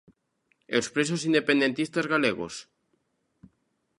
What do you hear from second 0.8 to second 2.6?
os presos independentistas galegos?